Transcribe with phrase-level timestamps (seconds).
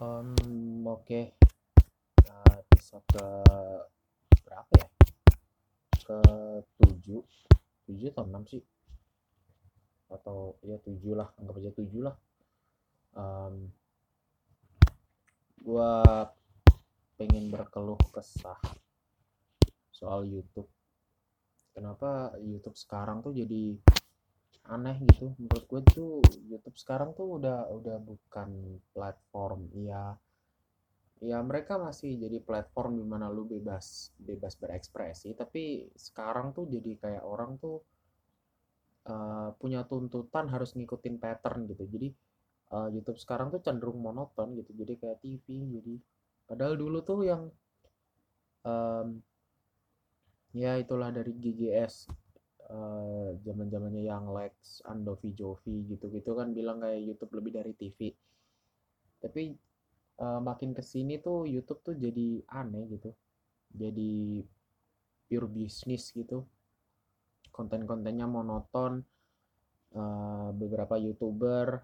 [0.00, 0.32] Um,
[0.88, 1.36] oke.
[2.24, 3.26] Nah, episode ke
[4.48, 4.88] berapa ya?
[6.00, 6.18] Ke
[6.80, 7.20] 7.
[7.84, 8.64] 7 atau 6 sih?
[10.08, 12.16] Atau ya 7 lah, anggap aja 7 lah.
[13.12, 13.68] Um,
[15.60, 16.32] gua
[17.20, 18.56] pengen berkeluh kesah
[19.92, 20.72] soal YouTube.
[21.76, 23.76] Kenapa YouTube sekarang tuh jadi
[24.70, 25.34] aneh gitu.
[25.36, 26.12] Menurut gue tuh
[26.46, 29.66] YouTube sekarang tuh udah udah bukan platform.
[29.74, 30.14] Ya
[31.20, 36.96] ya mereka masih jadi platform di mana lu bebas bebas berekspresi tapi sekarang tuh jadi
[36.96, 37.84] kayak orang tuh
[39.04, 41.84] uh, punya tuntutan harus ngikutin pattern gitu.
[41.84, 42.08] Jadi
[42.72, 44.72] uh, YouTube sekarang tuh cenderung monoton gitu.
[44.72, 45.44] Jadi kayak TV
[45.80, 45.94] jadi
[46.48, 47.42] padahal dulu tuh yang
[48.64, 49.20] um,
[50.50, 52.10] ya itulah dari GGS
[53.42, 58.14] zaman uh, yang Lex, Andovi, Jovi gitu-gitu kan bilang kayak YouTube lebih dari TV.
[59.20, 59.50] Tapi
[60.22, 63.10] uh, makin ke sini tuh YouTube tuh jadi aneh gitu,
[63.74, 64.44] jadi
[65.26, 66.46] pure bisnis gitu.
[67.50, 69.02] Konten-kontennya monoton.
[69.90, 71.82] Uh, beberapa youtuber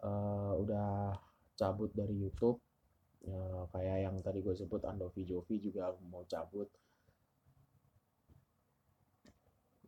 [0.00, 1.12] uh, udah
[1.52, 2.56] cabut dari YouTube.
[3.28, 6.66] Uh, kayak yang tadi gue sebut Andovi Jovi juga mau cabut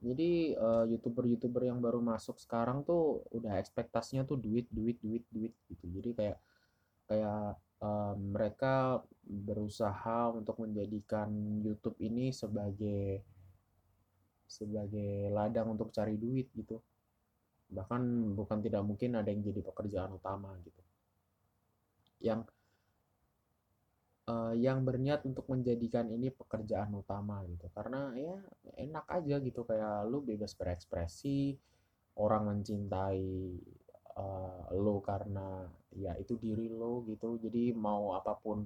[0.05, 5.57] jadi uh, youtuber-youtuber yang baru masuk sekarang tuh udah ekspektasinya tuh duit duit duit duit
[5.73, 5.85] gitu.
[5.89, 6.39] Jadi kayak
[7.09, 11.33] kayak uh, mereka berusaha untuk menjadikan
[11.65, 13.25] YouTube ini sebagai
[14.45, 16.77] sebagai ladang untuk cari duit gitu.
[17.73, 20.83] Bahkan bukan tidak mungkin ada yang jadi pekerjaan utama gitu.
[22.21, 22.45] Yang
[24.29, 27.69] uh, yang berniat untuk menjadikan ini pekerjaan utama gitu.
[27.73, 28.37] Karena ya
[28.81, 31.57] enak aja gitu kayak lu bebas berekspresi
[32.21, 33.29] orang mencintai
[34.17, 35.67] uh, lo karena
[35.97, 37.37] ya itu diri lo gitu.
[37.41, 38.65] Jadi mau apa pun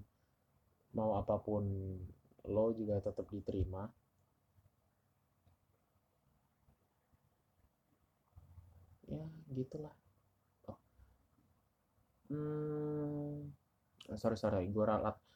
[0.95, 1.65] mau apa pun
[2.49, 3.87] lo juga tetap diterima.
[9.09, 9.25] Ya
[9.57, 9.95] gitulah.
[10.69, 10.79] Oh.
[12.29, 13.49] hmm
[14.17, 15.17] sorry sorry gue ralat.
[15.17, 15.28] Eh,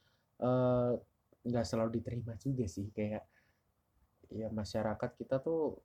[1.43, 2.91] nggak uh, selalu diterima juga sih.
[2.91, 3.25] Kayak
[4.33, 5.77] ya masyarakat kita tuh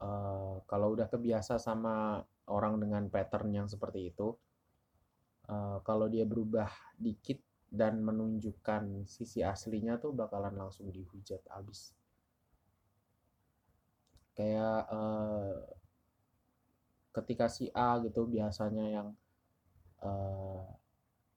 [0.00, 4.32] uh, kalau udah kebiasa sama orang dengan pattern yang seperti itu
[5.50, 11.92] uh, kalau dia berubah dikit dan menunjukkan sisi aslinya tuh bakalan langsung dihujat abis.
[14.32, 15.58] Kayak uh,
[17.12, 19.08] ketika si A gitu biasanya yang
[20.00, 20.77] uh,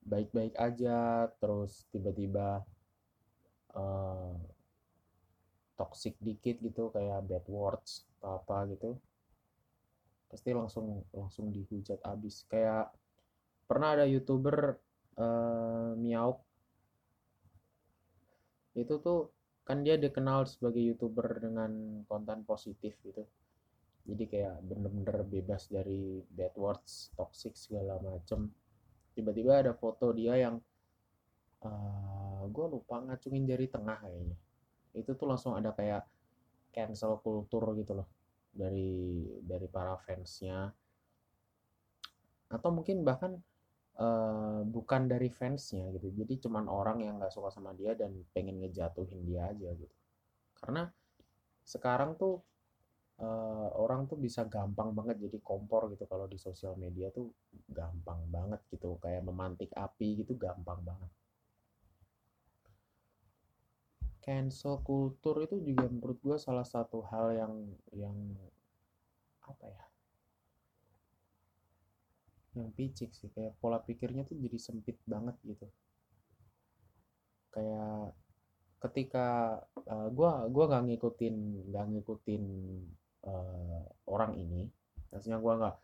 [0.02, 2.62] baik-baik aja terus tiba-tiba
[3.74, 4.34] uh,
[5.78, 8.90] toxic dikit gitu kayak bad words atau apa gitu
[10.32, 12.48] pasti langsung langsung dihujat abis.
[12.48, 12.88] Kayak
[13.68, 14.80] pernah ada youtuber
[15.20, 16.40] uh, Miauk.
[18.72, 19.28] Itu tuh
[19.68, 23.28] kan dia dikenal sebagai youtuber dengan konten positif gitu.
[24.08, 28.50] Jadi kayak bener-bener bebas dari bad words toxic segala macem
[29.12, 30.60] tiba-tiba ada foto dia yang
[31.64, 34.36] uh, eh, gue lupa ngacungin jari tengah kayaknya.
[34.92, 36.04] Itu tuh langsung ada kayak
[36.72, 38.08] cancel kultur gitu loh
[38.52, 40.72] dari dari para fansnya.
[42.52, 43.40] Atau mungkin bahkan
[43.96, 46.12] uh, bukan dari fansnya gitu.
[46.12, 49.96] Jadi cuman orang yang nggak suka sama dia dan pengen ngejatuhin dia aja gitu.
[50.60, 50.88] Karena
[51.62, 52.42] sekarang tuh
[53.22, 56.04] uh, orang tuh bisa gampang banget jadi kompor gitu.
[56.10, 57.30] Kalau di sosial media tuh
[57.70, 58.98] gampang banget gitu.
[58.98, 61.10] Kayak memantik api gitu gampang banget.
[64.22, 67.54] Cancel kultur itu juga menurut gue salah satu hal yang
[67.90, 68.16] yang
[69.42, 69.84] apa ya?
[72.58, 73.30] Yang picik sih.
[73.34, 75.66] Kayak pola pikirnya tuh jadi sempit banget gitu.
[77.50, 78.14] Kayak
[78.82, 81.36] ketika uh, gua gua nggak ngikutin
[81.70, 82.44] nggak ngikutin
[83.26, 84.68] uh, orang ini.
[85.10, 85.76] Maksudnya gue nggak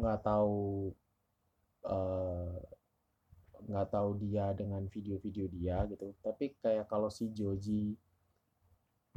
[0.00, 0.90] nggak tahu
[1.86, 2.56] uh,
[3.70, 6.12] nggak tahu dia dengan video-video dia gitu.
[6.24, 7.94] Tapi kayak kalau si Joji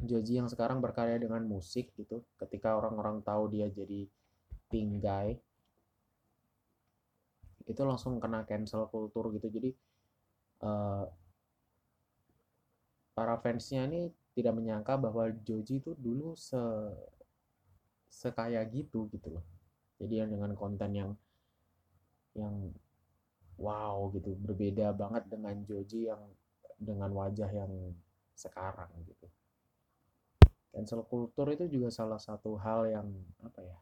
[0.04, 4.04] Joji yang sekarang berkarya dengan musik gitu ketika orang-orang tahu dia jadi
[4.68, 5.38] pink guy
[7.64, 9.48] itu langsung kena cancel kultur gitu.
[9.48, 9.70] Jadi
[10.60, 11.08] uh,
[13.14, 16.58] para fansnya ini tidak menyangka bahwa Joji itu dulu se
[18.14, 19.44] sekaya gitu gitu loh.
[19.98, 21.10] Jadi dengan konten yang
[22.38, 22.70] yang
[23.58, 26.22] wow gitu berbeda banget dengan Joji yang
[26.78, 27.70] dengan wajah yang
[28.34, 29.26] sekarang gitu.
[30.74, 33.06] Cancel culture itu juga salah satu hal yang
[33.42, 33.78] apa ya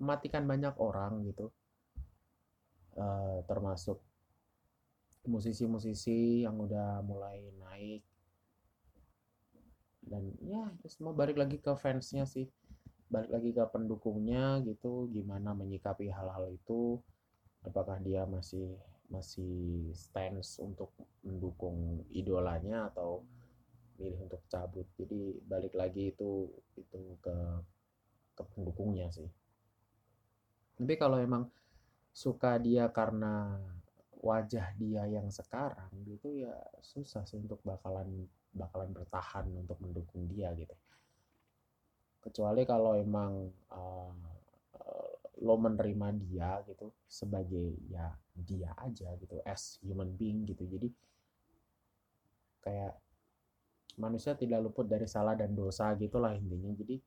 [0.00, 1.52] mematikan banyak orang gitu.
[2.96, 3.96] Uh, termasuk
[5.24, 8.04] musisi-musisi yang udah mulai naik.
[10.04, 12.48] Dan ya itu semua balik lagi ke fansnya sih
[13.10, 17.02] balik lagi ke pendukungnya gitu gimana menyikapi hal-hal itu?
[17.66, 18.70] Apakah dia masih
[19.10, 20.94] masih stance untuk
[21.26, 23.26] mendukung idolanya atau
[23.98, 24.86] milih untuk cabut?
[24.94, 26.48] Jadi balik lagi itu
[26.78, 27.36] itu ke
[28.38, 29.28] ke pendukungnya sih.
[30.78, 31.50] Tapi kalau emang
[32.14, 33.58] suka dia karena
[34.20, 36.52] wajah dia yang sekarang gitu ya
[36.84, 40.76] susah sih untuk bakalan bakalan bertahan untuk mendukung dia gitu
[42.20, 44.12] kecuali kalau emang uh,
[45.40, 50.68] lo menerima dia gitu sebagai ya dia aja gitu as human being gitu.
[50.68, 50.88] Jadi
[52.60, 52.92] kayak
[53.96, 56.76] manusia tidak luput dari salah dan dosa gitulah intinya.
[56.76, 57.00] Jadi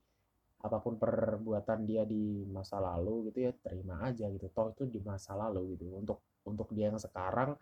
[0.63, 4.49] apa pun perbuatan dia di masa lalu gitu ya terima aja gitu.
[4.49, 5.93] Toh itu di masa lalu gitu.
[5.93, 7.53] Untuk untuk dia yang sekarang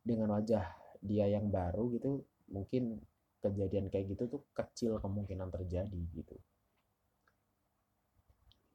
[0.00, 0.64] dengan wajah
[1.04, 3.00] dia yang baru gitu mungkin
[3.44, 6.33] kejadian kayak gitu tuh kecil kemungkinan terjadi gitu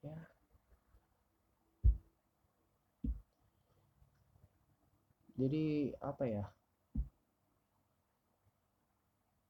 [0.03, 0.17] ya.
[5.39, 6.45] Jadi apa ya?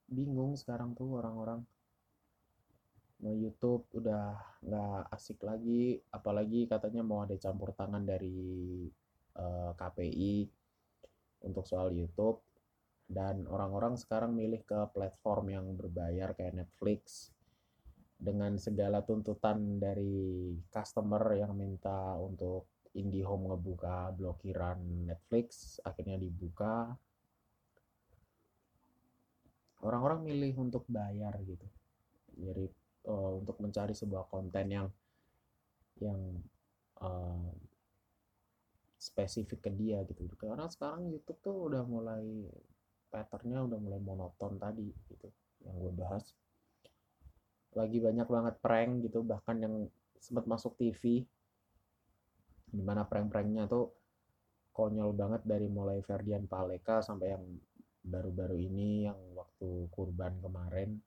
[0.05, 1.65] Bingung sekarang tuh orang-orang.
[3.19, 8.87] Mau YouTube udah nggak asik lagi apalagi katanya mau ada campur tangan dari
[9.35, 10.47] uh, KPI
[11.49, 12.45] untuk soal YouTube.
[13.09, 17.33] Dan orang-orang sekarang milih ke platform yang berbayar kayak Netflix
[18.19, 26.91] dengan segala tuntutan dari customer yang minta untuk IndiHome ngebuka blokiran Netflix akhirnya dibuka.
[29.79, 31.63] Orang-orang milih untuk bayar gitu.
[32.35, 32.67] Jadi
[33.07, 34.87] uh, untuk mencari sebuah konten yang
[36.03, 36.19] yang
[36.99, 37.55] uh,
[38.99, 40.27] spesifik ke dia gitu.
[40.35, 42.43] Karena sekarang YouTube tuh udah mulai
[43.07, 45.31] patternnya udah mulai monoton tadi gitu.
[45.63, 46.23] Yang gue bahas
[47.77, 49.75] lagi banyak banget prank gitu bahkan yang
[50.17, 51.23] sempat masuk TV
[52.69, 53.93] di mana prank-pranknya tuh
[54.73, 57.43] konyol banget dari mulai Ferdian Paleka sampai yang
[58.05, 61.01] baru-baru ini yang waktu kurban kemarin.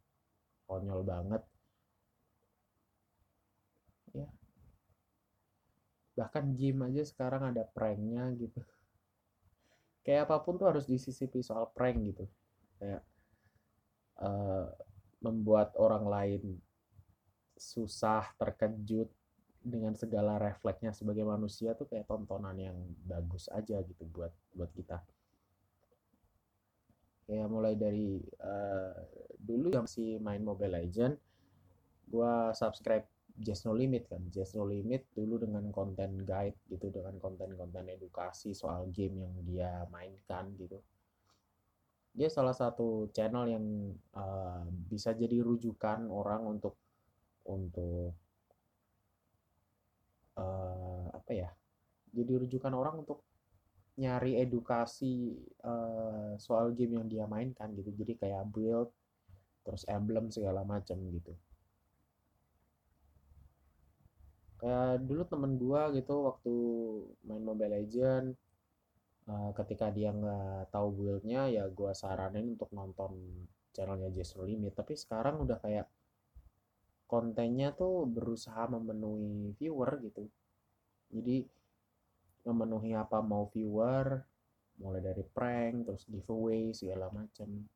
[0.69, 1.43] Konyol banget.
[4.12, 4.29] Ya.
[6.12, 8.61] Bahkan gym aja sekarang ada pranknya gitu.
[10.05, 12.25] Kayak apa pun tuh harus disisipi soal prank gitu.
[12.76, 13.03] Kayak
[14.20, 14.69] uh,
[15.23, 16.43] membuat orang lain
[17.55, 19.07] susah terkejut
[19.63, 22.75] dengan segala refleksnya sebagai manusia tuh kayak tontonan yang
[23.07, 24.99] bagus aja gitu buat buat kita.
[27.31, 28.99] Kayak mulai dari uh,
[29.39, 31.15] dulu yang masih main Mobile Legend
[32.11, 33.07] gua subscribe
[33.39, 34.27] Just No Limit kan.
[34.35, 39.71] Just No Limit dulu dengan konten guide gitu dengan konten-konten edukasi soal game yang dia
[39.89, 40.83] mainkan gitu
[42.12, 43.64] dia salah satu channel yang
[44.12, 46.76] uh, bisa jadi rujukan orang untuk
[47.49, 48.12] untuk
[50.37, 51.50] uh, apa ya
[52.12, 53.25] jadi rujukan orang untuk
[53.97, 57.93] nyari edukasi uh, soal game yang dia mainkan gitu.
[57.93, 58.88] Jadi kayak build
[59.64, 61.32] terus emblem segala macam gitu.
[64.61, 66.55] Kayak dulu temen gua gitu waktu
[67.26, 68.32] main Mobile Legend
[69.32, 73.16] uh, ketika dia nggak tahu buildnya ya gua saranin untuk nonton
[73.73, 74.76] channelnya Just Limit.
[74.76, 75.88] Tapi sekarang udah kayak
[77.09, 80.28] kontennya tuh berusaha memenuhi viewer gitu.
[81.12, 81.45] Jadi
[82.45, 84.21] memenuhi apa mau viewer
[84.80, 87.68] mulai dari prank terus giveaway segala macam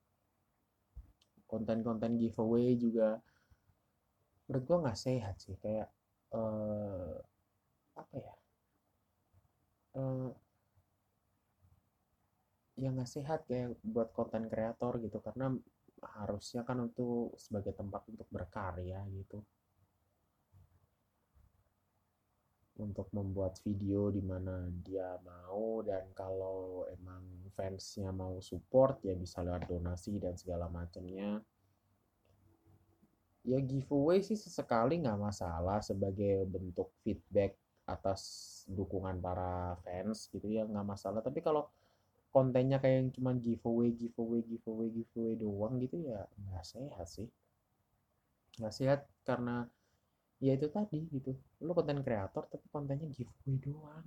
[1.46, 3.20] konten-konten giveaway juga
[4.48, 5.56] menurut gua nggak sehat sih.
[5.60, 5.88] Kayak
[6.36, 7.16] uh,
[7.96, 8.34] apa ya?
[9.96, 10.28] Uh,
[12.76, 15.52] yang nggak sehat kayak buat konten kreator gitu karena
[16.20, 19.40] harusnya kan untuk sebagai tempat untuk berkarya gitu.
[22.76, 27.24] Untuk membuat video di mana dia mau dan kalau emang
[27.56, 31.40] fansnya mau support ya bisa lewat donasi dan segala macamnya
[33.46, 37.54] ya giveaway sih sesekali nggak masalah sebagai bentuk feedback
[37.86, 38.20] atas
[38.66, 41.22] dukungan para fans gitu ya nggak masalah.
[41.22, 41.70] Tapi kalau
[42.36, 47.28] kontennya kayak yang cuma giveaway giveaway giveaway giveaway doang gitu ya nggak sehat sih.
[48.58, 49.54] Nggak sehat karena
[50.44, 51.32] ya itu tadi gitu.
[51.64, 54.06] Lu konten kreator tapi kontennya giveaway doang.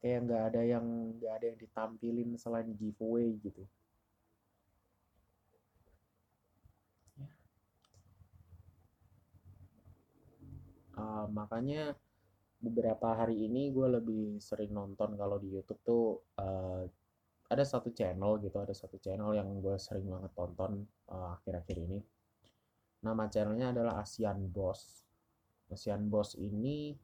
[0.00, 0.86] Kayak nggak ada yang
[1.20, 3.62] nggak ada yang ditampilin selain giveaway gitu.
[10.92, 11.96] Uh, makanya
[12.62, 16.04] beberapa hari ini gue lebih sering nonton kalau di YouTube tuh
[16.38, 16.86] uh,
[17.50, 21.98] ada satu channel gitu ada satu channel yang gue sering banget tonton uh, akhir-akhir ini.
[23.02, 25.02] Nama channelnya adalah ASEAN Boss.
[25.74, 26.94] ASEAN Boss ini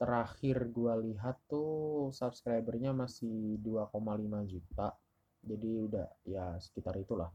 [0.00, 3.92] terakhir gue lihat tuh subscribernya masih 2,5
[4.48, 4.96] juta.
[5.44, 7.28] Jadi udah ya sekitar itulah.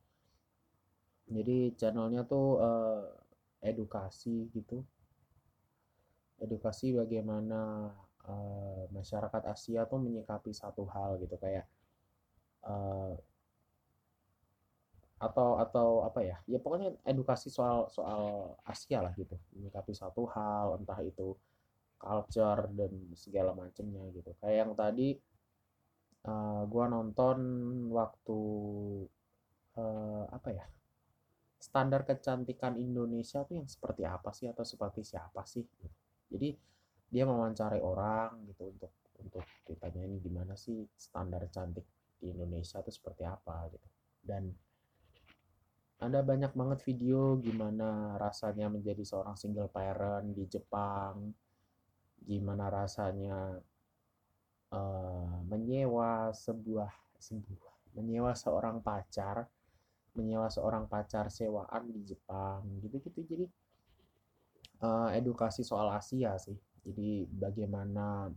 [1.30, 3.06] Jadi channelnya tuh uh,
[3.62, 4.82] edukasi gitu
[6.42, 7.92] edukasi bagaimana
[8.28, 11.66] uh, masyarakat Asia tuh menyikapi satu hal gitu kayak
[12.66, 13.14] uh,
[15.18, 20.78] atau atau apa ya ya pokoknya edukasi soal soal Asia lah gitu menyikapi satu hal
[20.78, 21.34] entah itu
[21.98, 24.32] culture dan segala macamnya gitu.
[24.38, 25.18] Kayak yang tadi
[26.30, 27.38] uh, gua nonton
[27.90, 28.40] waktu
[29.76, 30.66] uh, apa ya
[31.58, 35.66] standar kecantikan Indonesia tuh yang seperti apa sih atau seperti siapa sih
[36.28, 36.56] jadi
[37.08, 41.88] dia mewawancarai orang gitu untuk untuk ditanya ini gimana sih standar cantik
[42.20, 43.88] di Indonesia tuh seperti apa gitu.
[44.22, 44.52] Dan
[45.98, 51.34] ada banyak banget video gimana rasanya menjadi seorang single parent di Jepang
[52.22, 53.58] gimana rasanya
[54.76, 59.50] uh, menyewa sebuah sebuah menyewa seorang pacar
[60.14, 63.22] menyewa seorang pacar sewaan di Jepang gitu-gitu.
[63.26, 63.46] Jadi
[64.82, 66.58] uh, edukasi soal Asia sih.
[66.88, 68.32] Jadi bagaimana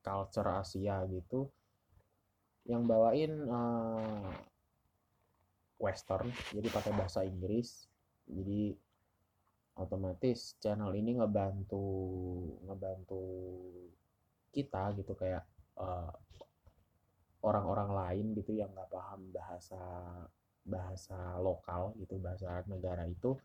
[0.00, 1.50] culture Asia gitu.
[2.66, 4.26] Yang bawain uh,
[5.76, 7.86] Western jadi pakai bahasa Inggris.
[8.26, 8.74] Jadi
[9.76, 11.84] otomatis channel ini ngebantu
[12.64, 13.24] ngebantu
[14.48, 15.44] kita gitu kayak
[15.76, 16.12] eh,
[17.44, 19.82] orang-orang lain gitu yang nggak paham bahasa
[20.66, 23.36] bahasa lokal gitu bahasa negara itu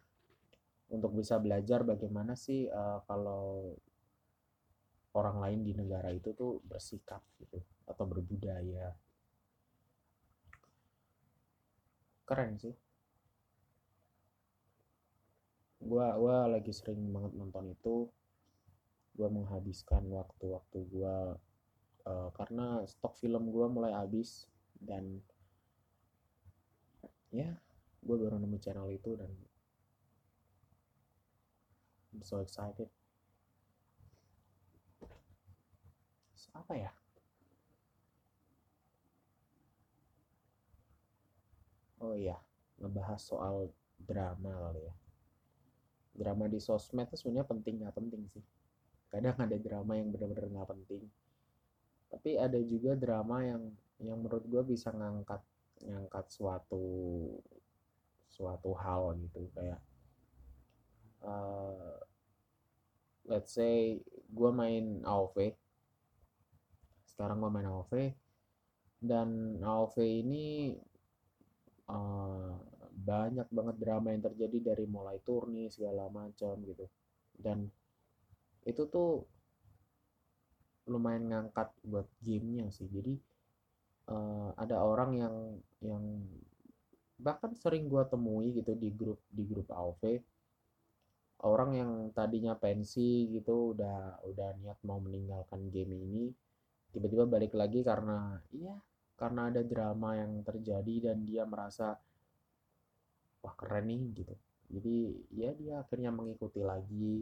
[0.91, 3.73] untuk bisa belajar bagaimana sih uh, kalau
[5.15, 8.91] orang lain di negara itu tuh bersikap gitu atau berbudaya.
[12.27, 12.75] Keren sih.
[15.81, 17.95] Gua gua lagi sering banget nonton itu.
[19.15, 21.35] Gua menghabiskan waktu-waktu gua
[22.07, 24.47] uh, karena stok film gua mulai habis
[24.79, 25.19] dan
[27.31, 27.47] ya
[28.01, 29.29] gue baru nemu channel itu dan
[32.11, 32.91] I'm so excited.
[36.51, 36.91] Apa ya?
[42.01, 42.35] Oh iya
[42.81, 43.69] ngebahas soal
[44.01, 44.95] drama kali ya.
[46.11, 48.43] Drama di sosmed itu sebenarnya penting nggak penting sih.
[49.07, 51.03] Kadang ada drama yang benar-benar nggak penting.
[52.11, 53.63] Tapi ada juga drama yang
[54.01, 55.39] yang menurut gue bisa ngangkat
[55.85, 56.83] ngangkat suatu
[58.33, 59.45] suatu hal gitu.
[59.53, 59.79] Kayak
[61.25, 61.97] uh,
[63.25, 63.99] let's say
[64.31, 65.55] gue main AOV
[67.05, 67.93] sekarang gue main AOV
[69.01, 70.77] dan AOV ini
[71.89, 72.53] uh,
[73.01, 76.85] banyak banget drama yang terjadi dari mulai turni segala macam gitu.
[77.33, 77.65] Dan
[78.61, 79.25] itu tuh
[80.85, 82.85] lumayan ngangkat buat gamenya sih.
[82.93, 83.17] Jadi
[84.13, 85.35] uh, ada orang yang
[85.81, 86.03] yang
[87.21, 90.21] bahkan sering gue temui gitu di grup di grup AOV
[91.45, 96.23] orang yang tadinya pensi gitu udah udah niat mau meninggalkan game ini
[96.91, 98.75] tiba-tiba balik lagi karena iya
[99.21, 101.93] karena ada drama yang terjadi dan dia merasa
[103.45, 104.35] wah keren nih gitu.
[104.71, 104.97] Jadi
[105.37, 107.21] ya dia akhirnya mengikuti lagi.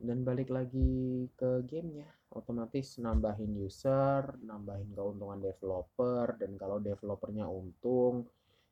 [0.00, 8.24] Dan balik lagi ke gamenya otomatis nambahin user nambahin keuntungan developer dan kalau developernya untung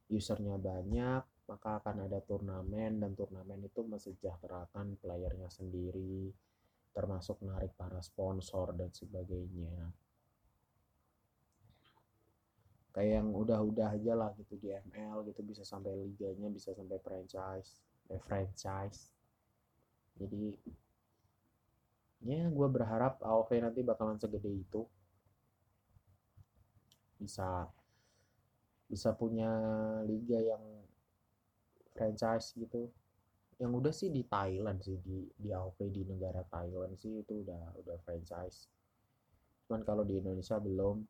[0.08, 6.28] usernya banyak maka akan ada turnamen dan turnamen itu mesejahterakan playernya sendiri
[6.92, 9.94] termasuk narik para sponsor dan sebagainya.
[12.90, 17.78] Kayak yang udah-udah aja lah gitu di ML gitu bisa sampai liganya bisa sampai franchise
[18.10, 19.14] eh, franchise.
[20.18, 20.58] Jadi
[22.26, 24.82] ya gue berharap AOV nanti bakalan segede itu.
[27.22, 27.70] Bisa
[28.88, 29.48] bisa punya
[30.08, 30.64] liga yang
[31.92, 32.88] franchise gitu.
[33.60, 37.76] Yang udah sih di Thailand sih di di AOV di negara Thailand sih itu udah
[37.84, 38.66] udah franchise.
[39.68, 41.04] Cuman kalau di Indonesia belum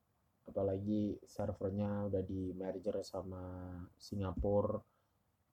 [0.49, 4.81] apalagi servernya udah di merger sama Singapura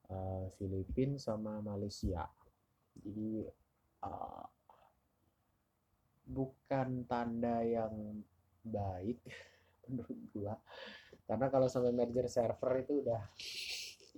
[0.09, 2.25] uh, Filipina sama Malaysia.
[2.95, 3.43] Jadi
[4.07, 4.45] uh,
[6.25, 8.23] bukan tanda yang
[8.65, 9.21] baik
[9.85, 10.55] menurut gua
[11.25, 13.21] karena kalau sampai merger server itu udah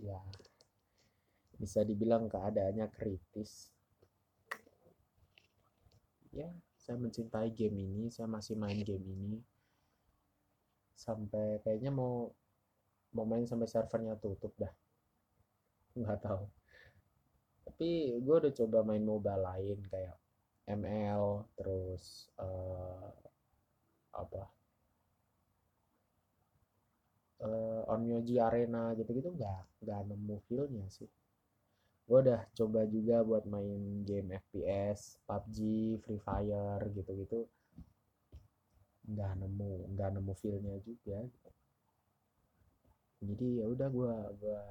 [0.04, 0.20] ya
[1.56, 3.72] bisa dibilang keadaannya kritis.
[6.36, 9.40] Ya saya mencintai game ini saya masih main game ini.
[10.94, 12.28] Sampai kayaknya mau
[13.16, 14.72] mau main sampai servernya tutup dah.
[15.96, 16.44] Nggak tahu.
[17.64, 20.16] Tapi gue udah coba main mobile lain kayak
[20.68, 23.12] ML terus uh,
[24.12, 24.57] apa
[27.48, 31.08] uh, Onmyoji Arena gitu-gitu nggak nggak nemu feelnya sih.
[32.08, 35.58] Gue udah coba juga buat main game FPS PUBG
[36.04, 37.48] Free Fire gitu-gitu.
[39.08, 41.20] Nggak nemu nggak nemu feelnya juga.
[43.24, 44.62] Jadi ya udah gue gue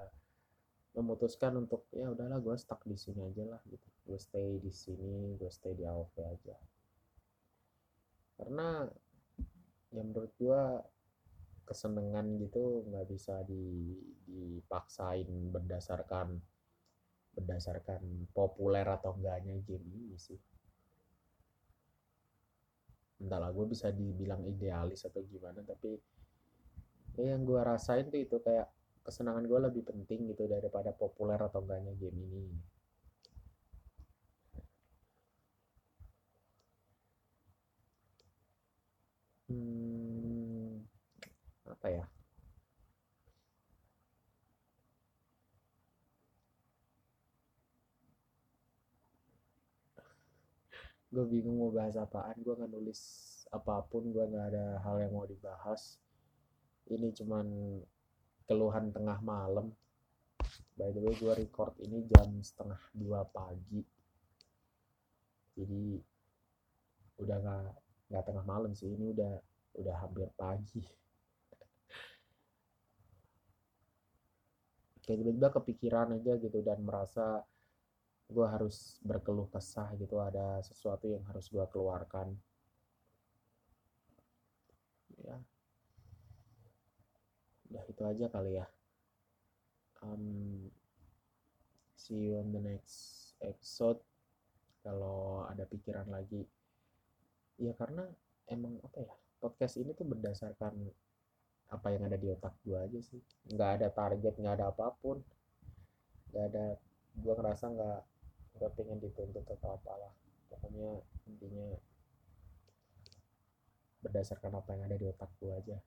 [0.96, 3.88] memutuskan untuk ya udahlah gue stuck di sini aja lah gitu.
[4.08, 6.56] Gue stay di sini gue stay di AOV aja.
[8.36, 8.88] Karena
[9.92, 10.62] ya menurut gue
[11.66, 16.38] kesenangan gitu nggak bisa dipaksain berdasarkan
[17.36, 18.00] berdasarkan
[18.32, 20.40] populer atau enggaknya game ini sih.
[23.20, 25.98] Entahlah gue bisa dibilang idealis atau gimana tapi
[27.16, 28.68] ya yang gue rasain tuh itu kayak
[29.04, 32.44] kesenangan gue lebih penting gitu daripada populer atau enggaknya game ini.
[39.46, 40.15] Hmm,
[41.86, 42.04] apa ya?
[51.14, 52.98] Gue bingung mau bahas apaan gue nggak nulis
[53.54, 56.02] apa pun gue nggak ada hal yang mau dibahas.
[56.90, 57.46] Ini cuman
[58.50, 59.70] keluhan tengah malam.
[60.74, 63.86] By the way gue record ini jam setengah dua pagi.
[65.54, 66.02] Jadi
[67.22, 67.70] udah nggak
[68.10, 69.38] nggak tengah malam sih ini udah
[69.78, 70.82] udah hampir pagi
[75.06, 77.46] kayak tiba-tiba kepikiran aja gitu dan merasa
[78.26, 82.34] gue harus berkeluh kesah gitu ada sesuatu yang harus gue keluarkan.
[85.22, 85.38] Ya.
[87.70, 88.66] Udah itu aja kali ya.
[90.02, 90.66] Um,
[91.94, 94.02] see you on the next episode.
[94.82, 96.42] Kalau ada pikiran lagi.
[97.62, 98.10] Ya karena
[98.50, 100.74] emang apa ya podcast ini tuh berdasarkan
[101.66, 103.20] apa yang ada di otak gue aja sih.
[103.50, 105.18] Nggak ada target nggak ada apa pun.
[106.30, 106.64] Nggak ada
[107.16, 108.00] gue ngerasa nggak
[108.56, 110.12] nggak pengen dituntut atau apalah.
[110.50, 111.68] Pokoknya intinya
[114.02, 115.78] berdasarkan apa yang ada di otak gue aja.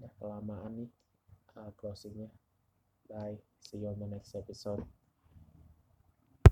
[0.00, 0.90] Udah kelamaan nih
[1.60, 2.32] uh, closingnya.
[3.10, 3.40] Bye.
[3.60, 4.99] See you on the next episode